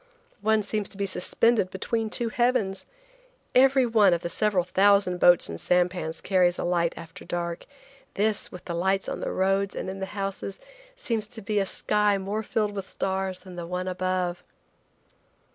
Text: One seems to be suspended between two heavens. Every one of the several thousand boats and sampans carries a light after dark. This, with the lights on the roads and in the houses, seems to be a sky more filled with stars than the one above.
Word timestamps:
One 0.41 0.63
seems 0.63 0.89
to 0.89 0.97
be 0.97 1.05
suspended 1.05 1.69
between 1.69 2.09
two 2.09 2.29
heavens. 2.29 2.87
Every 3.53 3.85
one 3.85 4.15
of 4.15 4.21
the 4.21 4.29
several 4.29 4.63
thousand 4.63 5.19
boats 5.19 5.47
and 5.47 5.61
sampans 5.61 6.21
carries 6.21 6.57
a 6.57 6.63
light 6.63 6.95
after 6.97 7.23
dark. 7.23 7.67
This, 8.15 8.51
with 8.51 8.65
the 8.65 8.73
lights 8.73 9.07
on 9.07 9.19
the 9.19 9.31
roads 9.31 9.75
and 9.75 9.91
in 9.91 9.99
the 9.99 10.07
houses, 10.17 10.59
seems 10.95 11.27
to 11.27 11.41
be 11.43 11.59
a 11.59 11.67
sky 11.67 12.17
more 12.17 12.41
filled 12.41 12.71
with 12.71 12.89
stars 12.89 13.41
than 13.41 13.57
the 13.57 13.67
one 13.67 13.87
above. 13.87 14.43